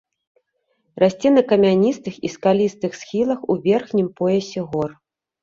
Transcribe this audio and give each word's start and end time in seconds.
Расце 1.03 1.29
на 1.35 1.43
камяністых 1.51 2.13
і 2.29 2.31
скалістых 2.37 2.91
схілах 3.01 3.39
у 3.51 3.59
верхнім 3.69 4.11
поясе 4.23 4.67
гор. 4.75 4.91